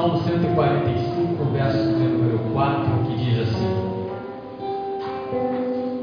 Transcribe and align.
Salmo 0.00 0.16
145, 0.22 1.44
verso 1.52 1.90
número 1.90 2.38
4, 2.54 2.84
que 3.06 3.16
diz 3.18 3.38
assim: 3.40 3.90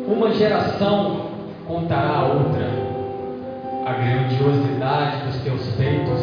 Uma 0.07 0.31
geração 0.33 1.21
contará 1.67 2.19
a 2.19 2.25
outra 2.27 2.69
a 3.87 3.93
grandiosidade 3.93 5.25
dos 5.25 5.41
teus 5.41 5.75
feitos, 5.77 6.21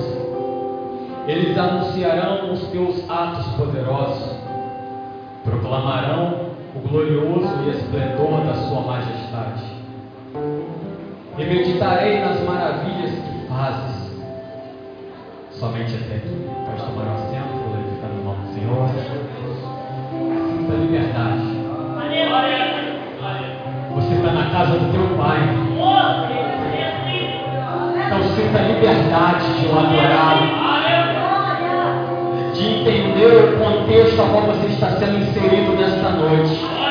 eles 1.27 1.59
anunciarão 1.59 2.53
os 2.53 2.63
teus 2.69 3.11
atos 3.11 3.45
poderosos, 3.57 4.37
proclamarão 5.43 6.51
o 6.77 6.89
glorioso 6.89 7.69
esplendor 7.71 8.41
da 8.47 8.55
Sua 8.55 8.83
majestade. 8.83 9.65
E 11.37 11.45
meditarei 11.45 12.21
nas 12.21 12.41
maravilhas 12.45 13.11
que 13.11 13.49
fazes. 13.49 14.05
Somente 15.51 15.97
até 15.97 16.17
aqui. 16.17 16.51
Pode 16.67 16.83
tomar 16.85 17.07
um 17.07 17.15
assento, 17.15 17.64
Sinta 20.57 20.73
liberdade. 20.75 21.45
Você 23.95 24.15
está 24.15 24.33
na 24.33 24.51
casa 24.51 24.79
do 24.79 24.93
teu 24.93 25.17
Pai. 25.19 25.39
Então 28.07 28.23
sinta 28.35 28.59
liberdade 28.61 29.61
de 29.61 29.67
o 29.67 29.79
adorá-lo. 29.79 30.47
De 32.55 32.65
entender 32.67 33.55
o 33.55 33.59
contexto 33.59 34.23
a 34.23 34.27
qual 34.29 34.43
você 34.45 34.67
está 34.69 34.91
sendo 34.93 35.19
inserido 35.19 35.77
nesta 35.77 36.11
noite. 36.11 36.84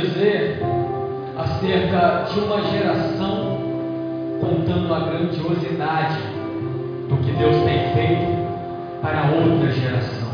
Dizer 0.00 0.60
acerca 1.36 2.24
de 2.32 2.40
uma 2.40 2.62
geração 2.62 3.58
contando 4.40 4.94
a 4.94 5.00
grandiosidade 5.00 6.18
do 7.08 7.16
que 7.18 7.32
Deus 7.32 7.56
tem 7.64 7.92
feito 7.94 8.40
para 9.02 9.30
outra 9.34 9.70
geração. 9.70 10.30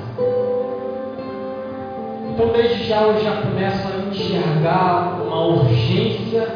Então, 2.30 2.48
desde 2.52 2.84
já 2.84 3.02
eu 3.02 3.20
já 3.22 3.40
começo 3.42 3.88
a 3.88 4.08
enxergar 4.08 5.20
uma 5.22 5.46
urgência 5.46 6.46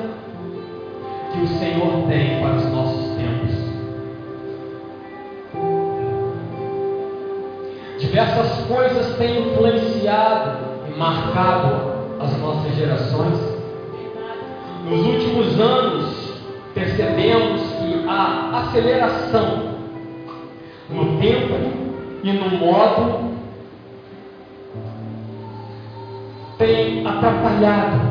que 1.33 1.41
o 1.41 1.49
Senhor 1.59 2.07
tem 2.09 2.41
para 2.41 2.57
os 2.57 2.67
nossos 2.67 3.17
tempos. 3.17 3.51
Diversas 7.99 8.67
coisas 8.67 9.17
têm 9.17 9.49
influenciado 9.49 10.59
e 10.89 10.99
marcado 10.99 11.90
as 12.31 12.41
nossas 12.41 12.75
gerações. 12.77 13.39
Nos 14.89 15.07
últimos 15.07 15.61
anos, 15.61 16.33
percebemos 16.75 17.61
que 17.61 18.09
a 18.09 18.67
aceleração 18.67 19.71
no 20.89 21.21
tempo 21.21 21.55
e 22.23 22.33
no 22.33 22.51
modo 22.59 23.31
tem 26.59 27.07
atrapalhado 27.07 28.11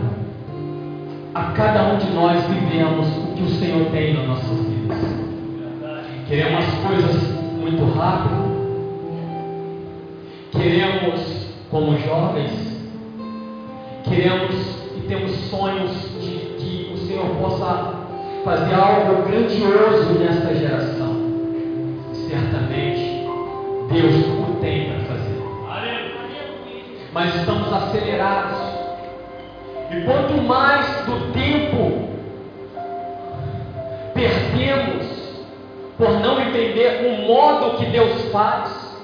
a 1.33 1.43
cada 1.51 1.93
um 1.93 1.97
de 1.97 2.11
nós 2.11 2.43
vivemos 2.45 3.07
o 3.17 3.33
que 3.35 3.43
o 3.43 3.49
Senhor 3.49 3.85
tem 3.91 4.13
nas 4.13 4.27
nossas 4.27 4.65
vidas. 4.65 4.97
Queremos 6.27 6.59
as 6.59 6.73
coisas 6.87 7.15
muito 7.59 7.97
rápido. 7.97 8.49
Queremos, 10.51 11.47
como 11.69 11.97
jovens, 11.99 12.68
queremos 14.03 14.55
e 14.97 15.01
temos 15.07 15.31
sonhos 15.49 15.91
de 16.21 16.55
que 16.57 16.91
o 16.93 16.97
Senhor 16.97 17.25
possa 17.35 17.99
fazer 18.43 18.75
algo 18.75 19.23
grandioso 19.23 20.13
nesta 20.19 20.55
geração. 20.55 21.15
Certamente, 22.13 23.27
Deus 23.91 24.25
o 24.25 24.57
tem 24.61 24.91
para 24.91 25.15
fazer. 25.15 25.39
Mas 27.11 27.35
estamos 27.35 27.73
acelerados. 27.73 28.57
E 29.91 30.01
quanto 30.01 30.41
mais 30.43 30.85
do 31.05 31.33
tempo 31.33 32.09
perdemos 34.13 35.07
por 35.97 36.11
não 36.19 36.39
entender 36.39 37.07
o 37.07 37.27
modo 37.27 37.77
que 37.77 37.85
Deus 37.87 38.31
faz, 38.31 38.97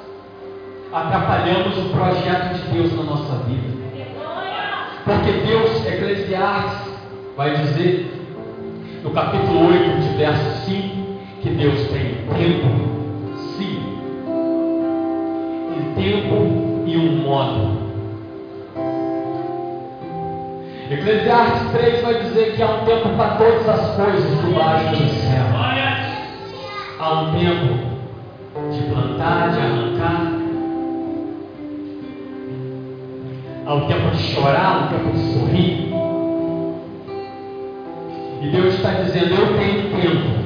atrapalhamos 0.93 1.77
o 1.77 1.89
projeto 1.89 2.53
de 2.53 2.61
Deus 2.71 2.95
na 2.95 3.03
nossa 3.03 3.35
vida. 3.45 3.74
Porque 5.05 5.31
Deus, 5.33 5.85
Eclesiastes, 5.85 6.93
vai 7.37 7.55
dizer 7.57 8.11
no 9.03 9.11
capítulo 9.11 9.67
8, 9.67 9.99
de 10.01 10.17
verso 10.17 10.65
5, 10.65 11.05
que 11.43 11.49
Deus 11.51 11.79
tem 11.89 12.15
tempo, 12.35 12.67
sim, 13.55 13.79
um 15.69 15.93
tempo 15.93 16.83
e 16.87 16.97
um 16.97 17.17
modo. 17.21 17.85
Eclesiastes 20.89 21.71
3 21.71 22.01
vai 22.01 22.23
dizer 22.23 22.55
que 22.55 22.63
há 22.63 22.67
um 22.67 22.85
tempo 22.85 23.09
para 23.09 23.35
todas 23.35 23.69
as 23.69 23.95
coisas 23.95 24.41
debaixo 24.41 24.95
do 24.95 25.07
céu. 25.21 25.45
Há 26.99 27.21
um 27.21 27.31
tempo 27.31 27.73
de 28.71 28.81
plantar, 28.89 29.51
de 29.51 29.59
arrancar. 29.59 30.44
Há 33.65 33.73
um 33.73 33.87
tempo 33.87 34.11
de 34.11 34.21
chorar, 34.21 34.65
há 34.65 34.85
um 34.85 34.87
tempo 34.89 35.11
de 35.11 35.33
sorrir. 35.33 35.91
E 38.41 38.47
Deus 38.51 38.75
está 38.75 38.91
dizendo: 38.91 39.33
Eu 39.33 39.57
tenho 39.57 39.89
tempo. 39.89 40.45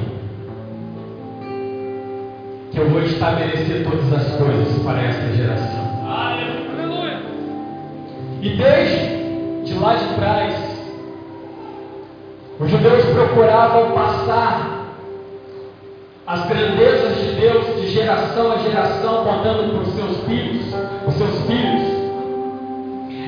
Que 2.70 2.78
eu 2.78 2.88
vou 2.88 3.02
estabelecer 3.02 3.84
todas 3.84 4.12
as 4.12 4.36
coisas 4.36 4.82
para 4.82 5.02
esta 5.02 5.32
geração. 5.34 5.90
E 8.40 8.48
desde 8.56 9.64
de 9.64 9.74
lá 9.74 9.94
de 9.96 10.14
trás, 10.14 10.54
os 12.58 12.70
judeus 12.70 13.04
procuravam 13.04 13.92
passar 13.92 14.80
as 16.26 16.46
grandezas 16.46 17.18
de 17.18 17.32
Deus 17.32 17.80
de 17.80 17.88
geração 17.88 18.52
a 18.52 18.56
geração, 18.58 19.24
contando 19.24 19.72
para 19.72 19.82
os 19.82 19.94
seus 19.94 20.24
filhos, 20.24 20.66
os 21.06 21.14
seus 21.14 21.46
filhos, 21.46 21.59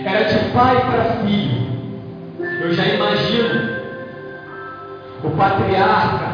era 0.04 0.24
de 0.24 0.50
pai 0.50 0.76
para 0.80 1.24
filho. 1.24 1.72
Eu 2.60 2.72
já 2.72 2.86
imagino 2.86 3.82
o 5.24 5.30
patriarca 5.30 6.32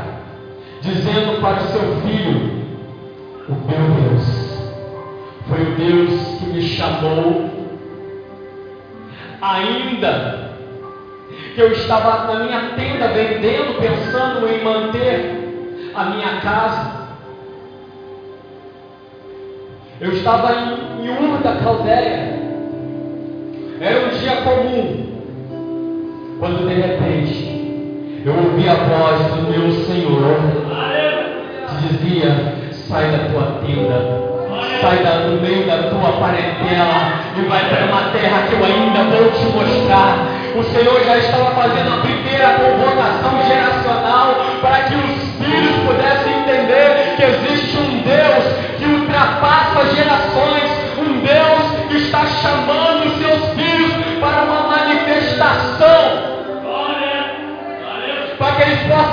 dizendo 0.80 1.40
para 1.40 1.62
o 1.62 1.66
seu 1.68 2.00
filho: 2.02 2.66
O 3.48 3.54
meu 3.54 4.10
Deus 4.10 4.48
foi 5.48 5.62
o 5.62 5.74
Deus 5.76 6.38
que 6.38 6.46
me 6.46 6.62
chamou, 6.62 7.50
ainda 9.40 10.48
que 11.54 11.60
eu 11.60 11.72
estava 11.72 12.32
na 12.32 12.44
minha 12.44 12.60
tenda 12.76 13.08
vendendo, 13.08 13.80
pensando 13.80 14.48
em 14.48 14.62
manter 14.62 15.90
a 15.94 16.04
minha 16.04 16.40
casa. 16.40 16.98
Eu 20.00 20.12
estava 20.12 20.52
em, 20.52 21.06
em 21.06 21.10
Ur 21.10 21.38
da 21.38 21.56
Caldeia. 21.56 22.27
Era 23.80 24.06
um 24.06 24.10
dia 24.10 24.36
comum. 24.42 25.06
Quando 26.40 26.68
de 26.68 26.74
repente 26.74 28.22
eu 28.24 28.34
ouvi 28.34 28.68
a 28.68 28.74
voz 28.74 29.22
do 29.34 29.50
meu 29.50 29.70
Senhor 29.86 30.40
que 31.68 31.88
dizia: 31.88 32.54
sai 32.72 33.10
da 33.10 33.18
tua 33.30 33.60
tenda 33.64 34.28
sai 34.80 34.98
do 34.98 35.40
meio 35.40 35.66
da 35.66 35.90
tua 35.90 36.12
parentela 36.18 37.20
e 37.36 37.40
vai 37.48 37.64
para 37.68 37.86
uma 37.86 38.10
terra 38.10 38.46
que 38.48 38.54
eu 38.54 38.64
ainda 38.64 39.04
vou 39.04 39.30
te 39.32 39.44
mostrar. 39.46 40.26
O 40.54 40.62
Senhor 40.62 41.04
já 41.04 41.18
estava 41.18 41.50
fazendo 41.52 41.94
a 41.94 42.00
primeira 42.00 42.54
convocação 42.54 43.42
geracional 43.46 44.34
para 44.60 44.84
que 44.84 44.94
os 44.94 45.46
filhos 45.46 45.76
pudessem 45.86 46.32
entender 46.40 47.14
que 47.16 47.22
existe 47.22 47.76
um 47.76 48.00
Deus 48.02 48.44
que 48.78 48.84
ultrapassa 48.84 49.80
as 49.80 49.96
gerações, 49.96 50.70
um 50.98 51.20
Deus 51.20 51.88
que 51.88 51.96
está 51.96 52.26
chamando 52.26 52.77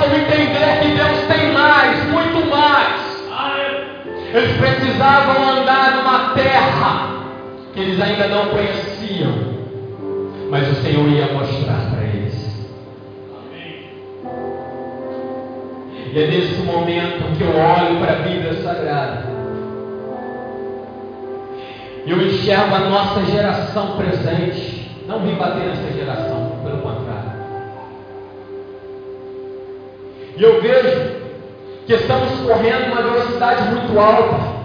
possam 0.06 0.18
entender 0.18 0.80
que 0.80 0.88
Deus 0.94 1.26
tem 1.26 1.52
mais, 1.52 2.04
muito 2.08 2.48
mais. 2.48 3.06
Eles 4.32 4.56
precisavam 4.56 5.60
andar 5.60 5.96
numa 5.96 6.34
terra 6.34 7.08
que 7.72 7.80
eles 7.80 8.00
ainda 8.00 8.28
não 8.28 8.46
conheciam, 8.48 9.32
mas 10.50 10.68
o 10.70 10.74
Senhor 10.82 11.08
ia 11.08 11.32
mostrar 11.32 11.90
para 11.90 12.04
eles. 12.04 12.66
E 16.12 16.18
é 16.18 16.26
nesse 16.26 16.62
momento 16.62 17.36
que 17.36 17.42
eu 17.42 17.50
olho 17.50 17.98
para 18.00 18.12
a 18.12 18.16
Bíblia 18.16 18.54
Sagrada. 18.62 19.36
E 22.04 22.10
eu 22.10 22.22
enxergo 22.22 22.74
a 22.74 22.78
nossa 22.78 23.24
geração 23.24 23.96
presente. 23.96 24.90
Não 25.08 25.20
vim 25.20 25.34
bater 25.34 25.66
nessa 25.66 25.92
geração, 25.92 26.45
E 30.36 30.42
eu 30.42 30.60
vejo 30.60 31.16
que 31.86 31.94
estamos 31.94 32.40
correndo 32.40 32.92
uma 32.92 33.02
velocidade 33.02 33.70
muito 33.70 33.98
alta 33.98 34.56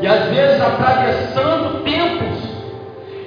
e 0.00 0.06
às 0.06 0.24
vezes 0.30 0.62
atravessando 0.62 1.84
tempos, 1.84 2.38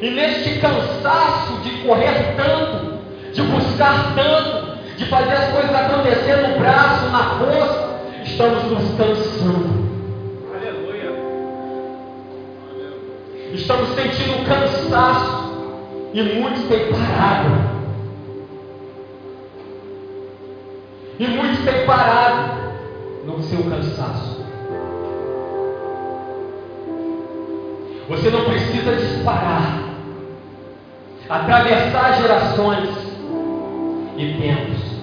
e 0.01 0.09
neste 0.09 0.59
cansaço 0.59 1.53
de 1.61 1.69
correr 1.85 2.35
tanto, 2.35 2.97
de 3.31 3.41
buscar 3.43 4.15
tanto, 4.15 4.77
de 4.97 5.05
fazer 5.05 5.33
as 5.33 5.51
coisas 5.51 5.75
acontecer 5.75 6.35
no 6.47 6.59
braço, 6.59 7.09
na 7.09 7.37
força, 7.37 7.99
estamos 8.23 8.63
nos 8.63 8.97
cansando. 8.97 9.83
Aleluia. 10.55 11.11
Estamos 13.53 13.89
sentindo 13.89 14.45
cansaço 14.47 15.53
e 16.11 16.23
muitos 16.23 16.63
têm 16.63 16.91
parado. 16.91 17.72
E 21.63 21.65
muitos 21.65 21.73
têm 21.73 21.85
parado 21.85 22.51
no 23.25 23.41
seu 23.43 23.63
cansaço. 23.63 24.43
Você 28.09 28.29
não 28.29 28.43
precisa 28.43 28.95
disparar, 28.95 29.79
atravessar 31.29 32.21
gerações 32.21 32.89
e 34.17 34.33
tempos. 34.33 34.93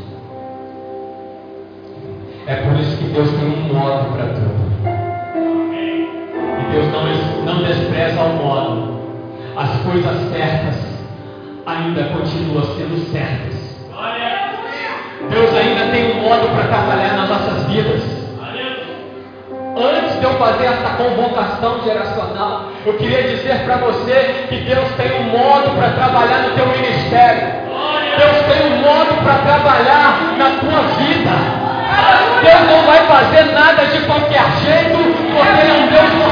É 2.46 2.56
por 2.56 2.78
isso 2.78 2.96
que 2.98 3.04
Deus 3.04 3.30
tem 3.30 3.46
um 3.46 3.74
modo 3.74 4.12
para 4.12 4.26
tudo. 4.34 4.60
E 6.58 6.72
Deus 6.72 6.86
não, 6.92 7.54
não 7.54 7.62
despreza 7.64 8.22
o 8.22 8.36
modo. 8.36 9.00
As 9.56 9.80
coisas 9.82 10.30
certas 10.30 10.76
ainda 11.64 12.04
continuam 12.04 12.64
sendo 12.76 13.10
certas. 13.10 13.59
Deus 15.28 15.54
ainda 15.54 15.92
tem 15.92 16.12
um 16.12 16.22
modo 16.22 16.48
para 16.48 16.64
trabalhar 16.64 17.14
nas 17.14 17.28
nossas 17.28 17.64
vidas. 17.66 18.02
Antes 19.76 20.18
de 20.18 20.24
eu 20.24 20.34
fazer 20.34 20.64
essa 20.66 20.90
convocação 20.96 21.82
geracional, 21.84 22.70
eu 22.84 22.94
queria 22.94 23.22
dizer 23.22 23.60
para 23.64 23.76
você 23.76 24.46
que 24.48 24.56
Deus 24.56 24.88
tem 24.96 25.20
um 25.20 25.24
modo 25.24 25.70
para 25.76 25.90
trabalhar 25.90 26.42
no 26.42 26.54
teu 26.54 26.66
ministério. 26.66 27.48
Deus 28.18 28.36
tem 28.46 28.72
um 28.72 28.76
modo 28.80 29.14
para 29.22 29.34
trabalhar 29.38 30.34
na 30.36 30.50
tua 30.60 30.82
vida. 30.98 31.30
Deus 32.42 32.70
não 32.70 32.82
vai 32.86 32.98
fazer 33.06 33.52
nada 33.52 33.86
de 33.86 34.00
qualquer 34.00 34.44
jeito, 34.64 34.98
porque 35.32 35.60
é 35.60 35.72
um 35.72 35.86
Deus 35.86 36.29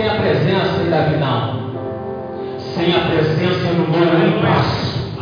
Sem 0.00 0.08
a 0.08 0.14
presença 0.14 0.80
e 0.80 0.88
Davi 0.88 1.16
não. 1.16 1.60
Sem 2.74 2.96
a 2.96 3.00
presença 3.00 3.68
mundo 3.74 4.16
em 4.16 4.32
passo. 4.40 5.12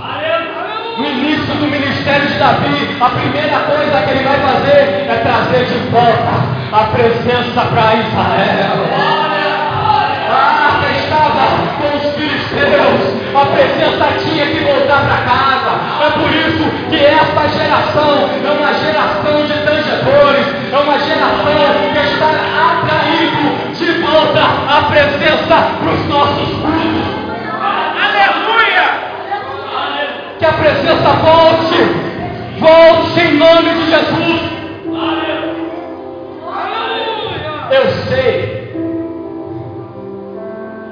No 0.97 1.04
início 1.04 1.52
do 1.56 1.66
ministério 1.66 2.28
de 2.28 2.38
Davi, 2.38 2.97
a 3.00 3.11
primeira 3.11 3.58
coisa 3.58 4.02
que 4.02 4.11
ele 4.12 4.23
vai 4.23 4.38
fazer 4.38 5.08
é 5.11 5.20
trazer 5.25 5.64
de 5.64 5.78
volta 5.90 6.30
a 6.70 6.85
presença 6.94 7.61
para 7.61 7.97
Israel. 7.97 8.87
Ah, 10.30 10.80
estava 10.97 11.47
com 11.80 11.97
os 11.97 12.14
filisteus. 12.14 13.18
A 13.35 13.47
presença 13.47 14.06
tinha 14.20 14.47
que 14.47 14.61
voltar 14.61 15.02
para 15.02 15.16
casa. 15.26 15.73
É 16.06 16.11
por 16.11 16.30
isso 16.30 16.70
que 16.88 17.04
esta 17.04 17.49
geração 17.49 18.30
é 18.47 18.50
uma 18.52 18.73
geração 18.75 19.44
de 19.44 19.54
tangedores, 19.54 20.47
é 20.73 20.78
uma 20.78 20.99
geração 21.00 21.92
que 21.92 21.99
está 21.99 22.30
de 22.30 22.88
volta 24.28 24.42
a 24.68 24.82
presença 24.90 25.56
para 25.80 25.92
os 25.92 26.06
nossos 26.06 26.49
cultos. 26.58 27.08
Aleluia! 28.04 28.87
Que 30.38 30.44
a 30.44 30.52
presença 30.52 31.08
volte, 31.25 31.78
volte 32.58 33.20
em 33.20 33.38
nome 33.38 33.70
de 33.75 33.90
Jesus. 33.90 34.40
Eu 37.70 37.90
sei 38.08 38.58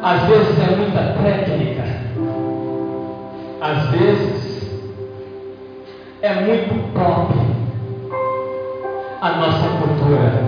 às 0.03 0.23
vezes 0.23 0.57
é 0.61 0.77
muita 0.77 1.03
técnica. 1.21 1.85
Às 3.61 3.91
vezes 3.91 4.71
é 6.23 6.33
muito 6.35 6.93
próprio 6.93 7.57
a 9.21 9.31
nossa 9.31 9.69
cultura. 9.79 10.46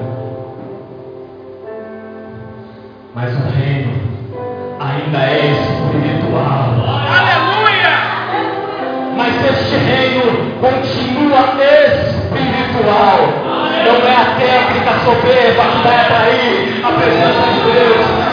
Mas 3.21 3.35
o 3.35 3.49
reino 3.51 3.91
ainda 4.79 5.19
é 5.19 5.51
espiritual. 5.51 6.71
Aleluia! 7.11 7.97
Mas 9.17 9.35
este 9.45 9.75
reino 9.75 10.55
continua 10.61 11.57
espiritual. 12.07 13.19
Não 13.85 14.07
é 14.07 14.15
a 14.15 14.25
técnica 14.39 14.93
soberba 15.05 15.65
que 15.65 15.79
vai 15.83 15.97
atrair 15.97 16.81
a 16.85 16.93
presença 16.93 17.43
de 17.55 17.73
Deus 17.73 18.28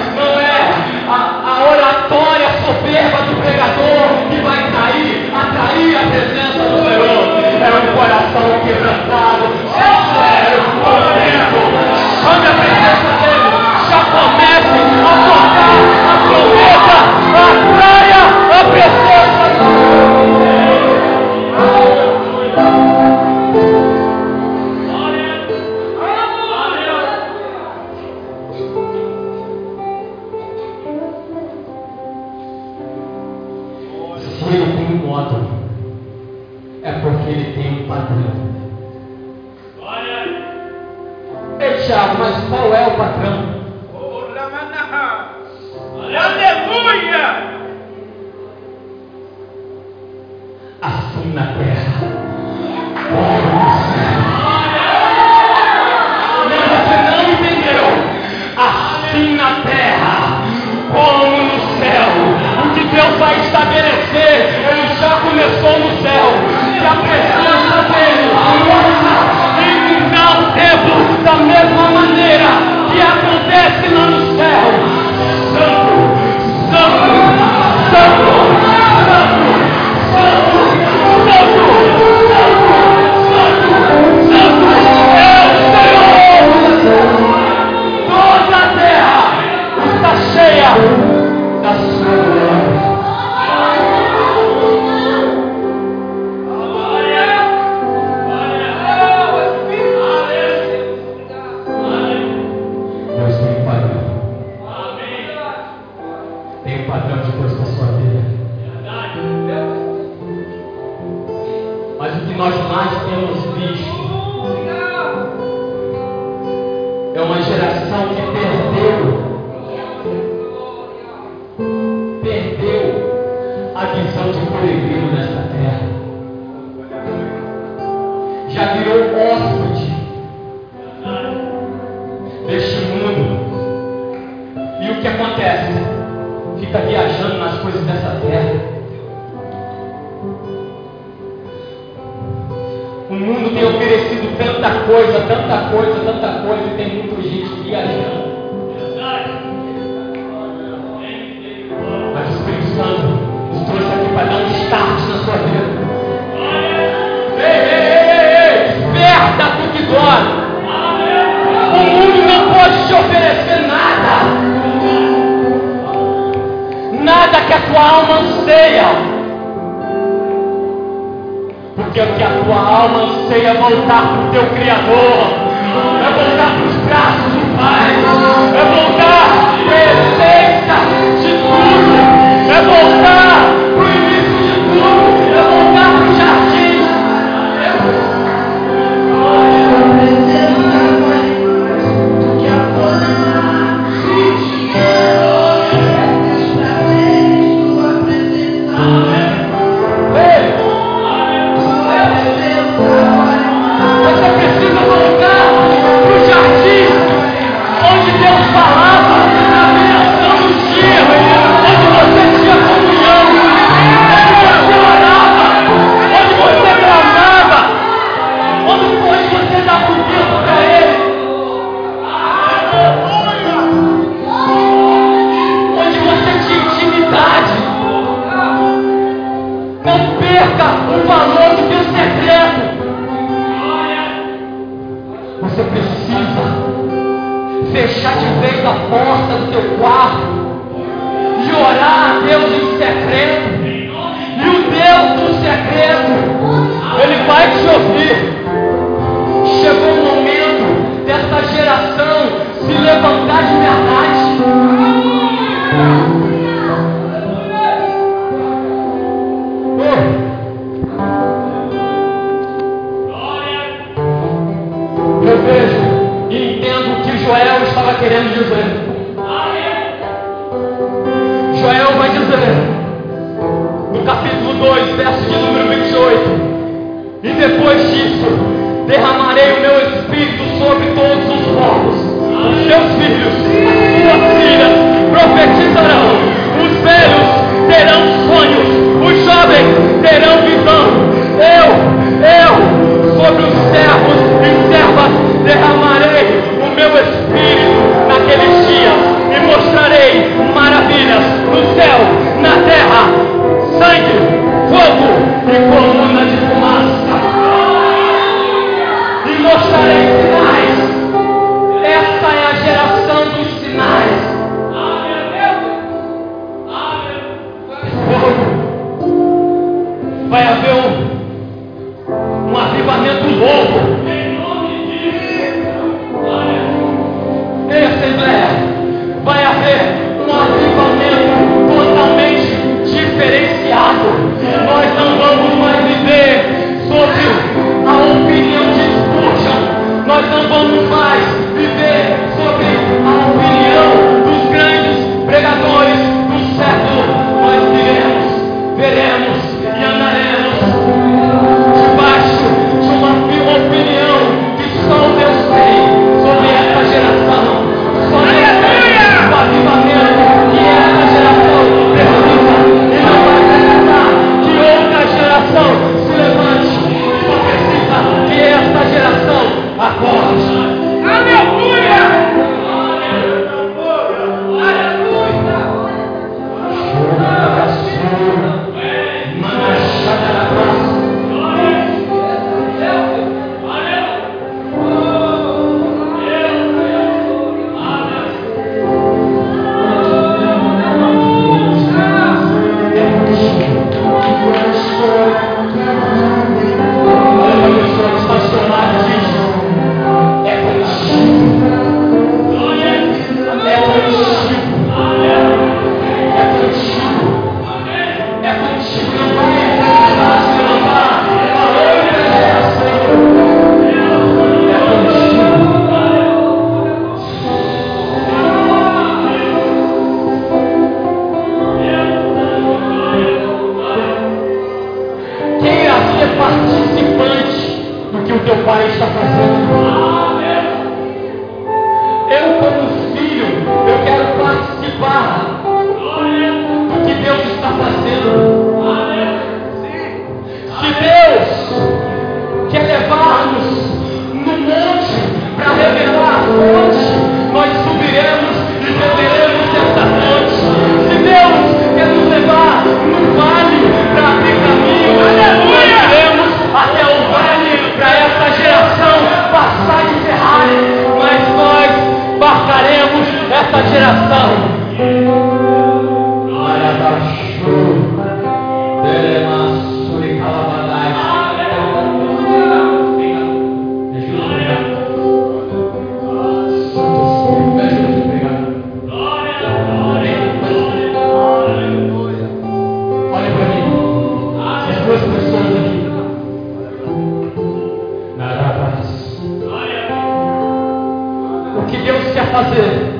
que 492.63 493.14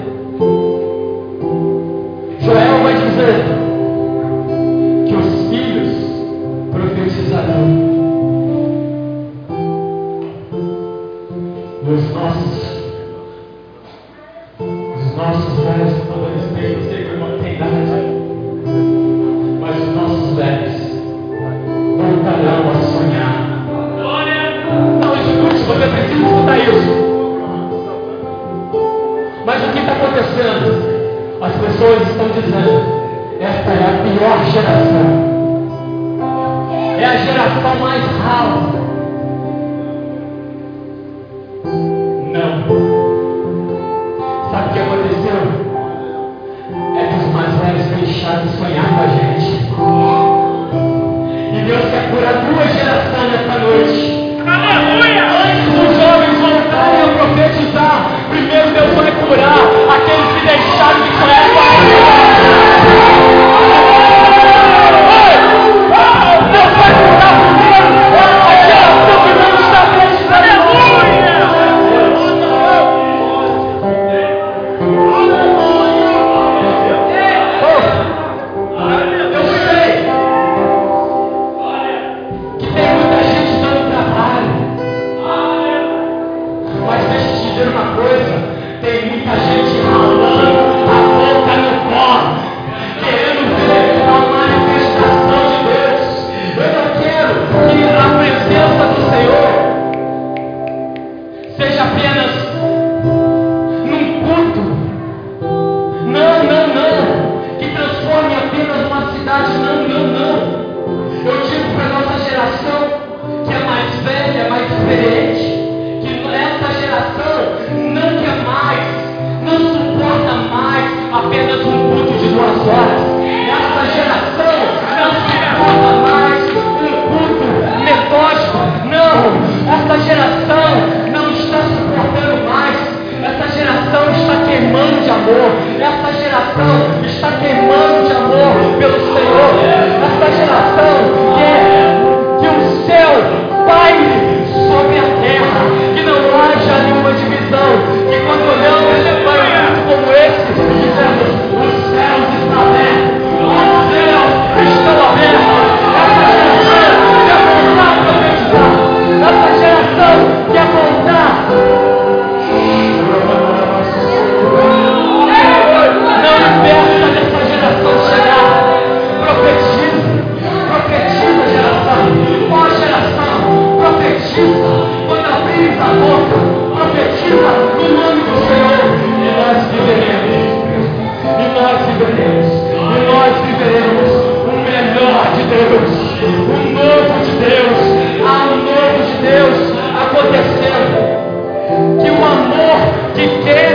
queime, 193.15 193.43
que 193.43 193.74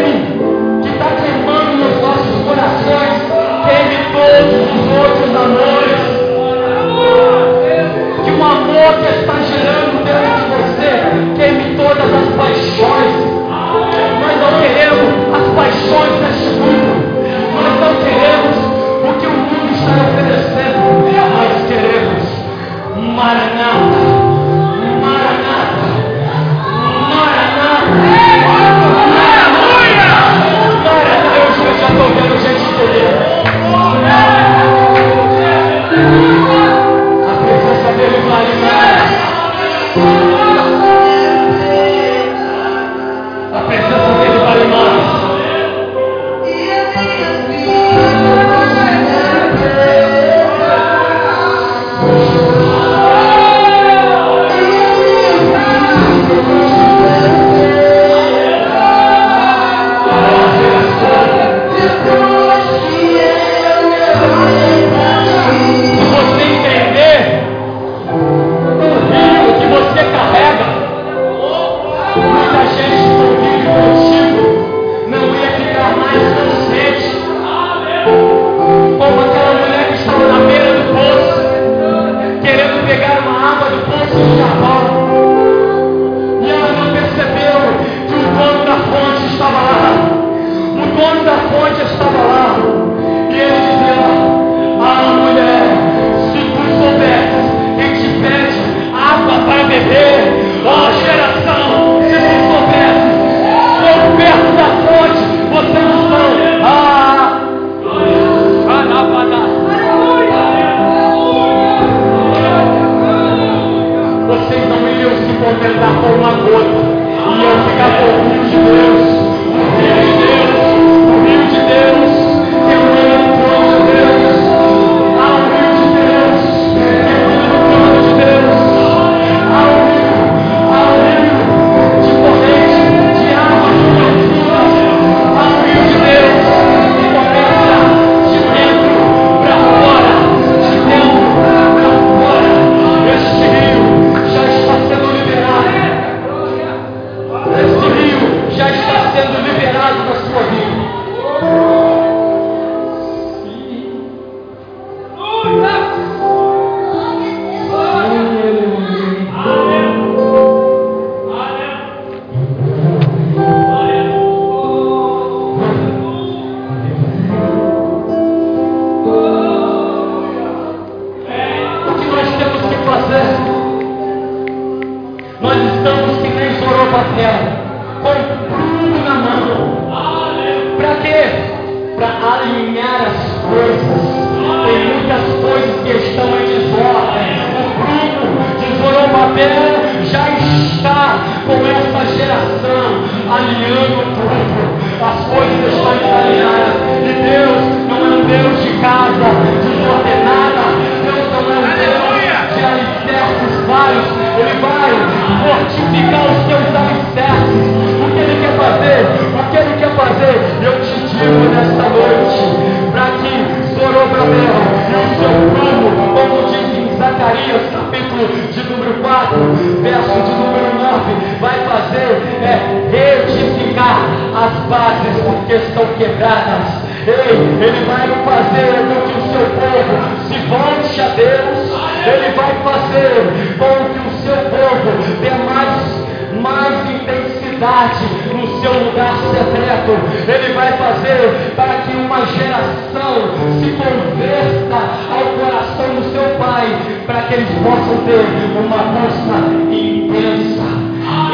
porque 225.50 225.54
estão 225.56 225.86
quebradas. 225.98 226.64
Ei, 227.06 227.34
Ele 227.60 227.84
vai 227.84 228.06
fazer 228.24 228.70
com 228.86 229.00
que 229.08 229.18
o 229.18 229.22
seu 229.32 229.46
povo 229.58 229.94
se 230.28 230.38
volte 230.46 231.00
a 231.00 231.08
Deus. 231.08 231.70
Ele 232.06 232.30
vai 232.36 232.54
fazer 232.62 233.56
com 233.58 233.74
que 233.90 233.98
o 233.98 234.12
seu 234.22 234.36
povo 234.48 234.90
dê 235.20 235.30
mais, 235.44 236.40
mais 236.40 236.90
intensidade 236.90 238.04
no 238.32 238.60
seu 238.60 238.72
lugar 238.84 239.14
secreto. 239.32 239.98
Ele 240.28 240.52
vai 240.54 240.72
fazer 240.72 241.52
para 241.56 241.82
que 241.82 241.96
uma 241.96 242.26
geração 242.26 243.14
se 243.60 243.70
converta 243.72 244.80
ao 245.10 245.24
coração 245.34 245.94
do 245.96 246.12
seu 246.12 246.36
Pai, 246.38 246.66
para 247.06 247.22
que 247.22 247.34
eles 247.34 247.48
possam 247.58 248.04
ter 248.04 248.24
uma 248.56 248.78
força 248.78 249.36
intensa, 249.70 250.68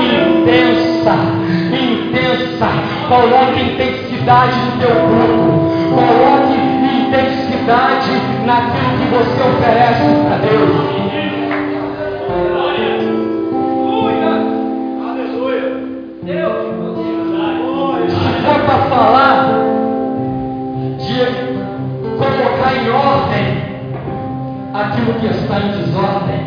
intensa, 0.01 1.15
intensa. 1.71 2.97
Coloque 3.09 3.46
do 4.45 4.79
teu 4.79 4.95
culto. 4.95 5.49
Coloque 5.95 6.57
intensidade 7.07 8.13
naquilo 8.45 8.91
que 8.99 9.07
você 9.09 9.41
oferece 9.49 10.05
a 10.31 10.37
Deus. 10.37 10.73
Se 18.09 18.29
for 18.43 18.59
para 18.61 18.79
falar 18.91 19.37
de 20.99 21.17
colocar 22.19 22.73
em 22.75 22.91
ordem 22.91 23.47
aquilo 24.75 25.15
que 25.15 25.27
está 25.27 25.61
em 25.61 25.69
desordem, 25.73 26.46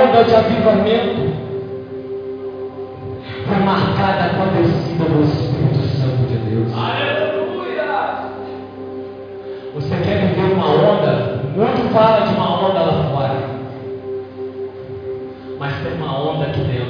onda 0.00 0.24
de 0.24 0.34
avivamento 0.34 1.20
foi 3.46 3.56
marcada 3.58 4.34
com 4.34 4.42
a 4.42 4.46
descida 4.46 5.04
do 5.04 5.22
Espírito 5.22 5.82
Santo 5.98 6.26
de 6.26 6.36
Deus. 6.36 6.72
Aleluia! 6.72 8.30
Você 9.74 9.96
quer 9.96 10.26
viver 10.26 10.54
uma 10.54 10.66
onda? 10.66 11.40
Muito 11.54 11.92
fala 11.92 12.26
de 12.26 12.34
uma 12.34 12.66
onda 12.66 12.80
lá 12.80 13.10
fora, 13.10 13.36
mas 15.58 15.74
tem 15.82 15.92
uma 15.94 16.30
onda 16.30 16.46
aqui 16.46 16.60
dentro. 16.60 16.89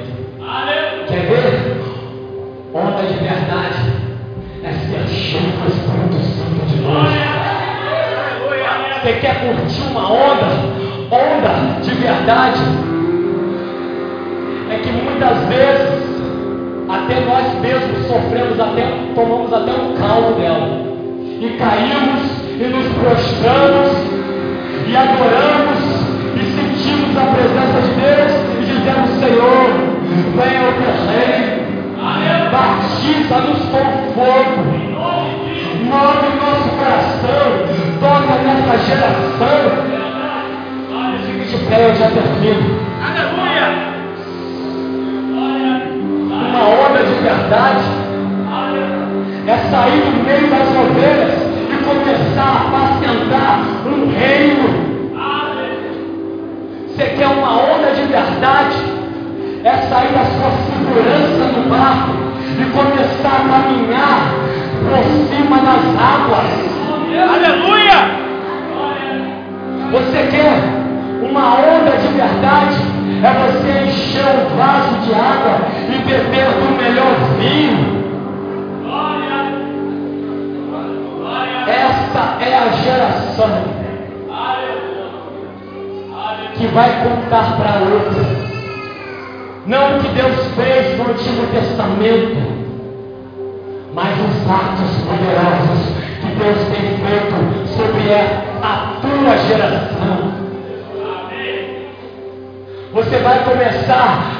No. 23.41 23.80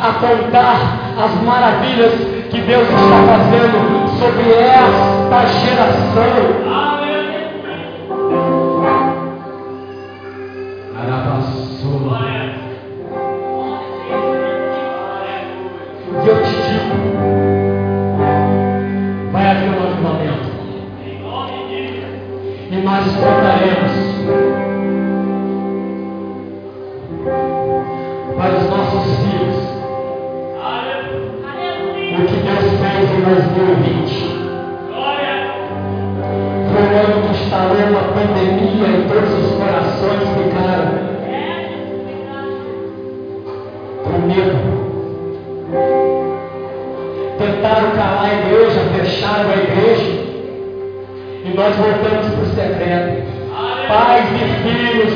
A 0.03 0.12
contar 0.14 0.78
as 1.22 1.42
maravilhas 1.42 2.12
que 2.51 2.61
Deus 2.62 2.88
está 2.88 3.18
fazendo 3.26 4.09
sobre 4.18 4.51
esta 4.51 5.46
geração. 5.46 6.69
Fez 33.20 33.38
em 33.38 33.52
2020. 33.52 34.40
Foi 36.72 36.82
um 36.82 36.96
ano 36.96 37.16
que 37.22 37.30
instalou 37.32 37.76
uma 37.76 38.04
pandemia 38.14 38.88
e 38.88 39.06
todos 39.08 39.32
os 39.44 39.50
corações 39.58 40.24
ficaram 40.38 40.88
com 44.04 44.16
medo. 44.26 44.58
Tentaram 47.38 47.90
calar 47.90 48.24
a 48.24 48.32
igreja, 48.32 48.80
fecharam 48.96 49.50
a 49.50 49.56
igreja. 49.56 50.10
E 51.44 51.52
nós 51.54 51.76
voltamos 51.76 52.26
para 52.34 52.42
o 52.42 52.46
secreto. 52.54 53.12
Pais 53.86 54.26
e 54.32 54.44
filhos, 54.62 55.14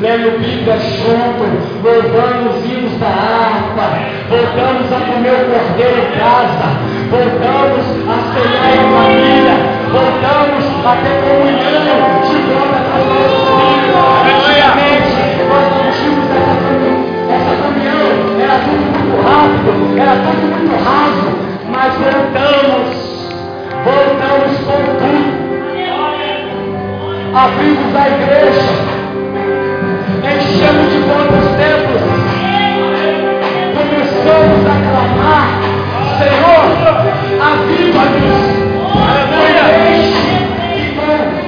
lendo 0.00 0.38
Bíblia 0.40 0.78
junto, 0.78 1.42
louvando 1.82 2.50
os 2.50 2.64
hinos 2.64 2.98
da 2.98 3.08
harpa, 3.08 3.86
voltamos 4.28 4.90
a 4.90 5.00
comer 5.12 5.32
o 5.32 5.44
cordeiro 5.50 5.98
em 6.00 6.18
casa, 6.18 6.71
voltamos 7.12 7.84
a 8.08 8.16
cenar 8.32 8.72
em 8.72 8.88
família, 8.88 9.56
voltamos 9.92 10.64
a 10.80 10.96
ter 10.96 11.16
comunhão. 11.20 11.60
De 12.24 12.38
volta 12.48 12.78
com 12.88 12.96
os 12.96 13.06
nossos 13.12 13.44
filhos. 13.52 14.00
Antigamente, 14.32 15.12
nós 15.46 15.66
não 15.76 15.84
tínhamos 15.92 16.24
essa, 16.32 16.72
essa 17.36 17.52
comunhão, 17.60 18.08
era 18.40 18.56
tudo 18.64 18.84
muito 18.88 19.12
rápido, 19.28 19.70
era 20.00 20.14
tudo 20.24 20.44
muito 20.56 20.74
raso, 20.82 21.28
mas 21.68 21.92
voltamos, 22.00 22.88
voltamos 23.84 24.52
com 24.64 24.80
tudo. 24.96 25.42
Abrimos 27.34 27.92
a 27.96 28.08
igreja, 28.08 28.72
enchemos 30.22 30.86
de 30.90 30.98
volta 30.98 31.34
os 31.34 31.48
templos, 31.60 32.02
começamos 33.74 34.62
a 34.66 34.74
clamar, 34.88 35.48
Senhor, 36.18 36.61
aviva-nos, 37.42 38.42
não 39.30 39.52
deixe 39.66 40.30
que 40.74 40.94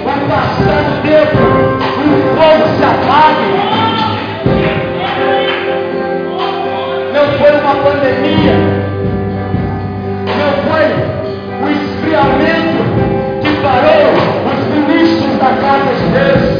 com 0.02 0.10
o 0.10 0.28
passar 0.28 0.82
do 0.82 0.94
tempo 1.02 1.42
o 2.00 2.10
fogo 2.34 2.64
se 2.76 2.84
apague. 2.84 3.50
Não 7.12 7.24
foi 7.38 7.52
uma 7.60 7.74
pandemia, 7.76 8.56
não 10.38 10.52
foi 10.64 10.86
o 11.62 11.66
esfriamento 11.70 12.80
que 13.40 13.50
parou 13.62 14.04
os 14.50 14.60
ministros 14.74 15.34
da 15.38 15.50
casa 15.62 15.92
de 15.94 16.06
Deus, 16.10 16.53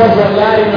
pessoas 0.00 0.30
olharem 0.32 0.69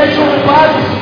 derrubados 0.00 0.99